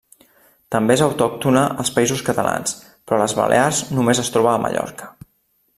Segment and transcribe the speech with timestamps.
[0.75, 2.75] També és autòctona als Països Catalans,
[3.11, 5.17] però a les Balears només es troba a Mallorca.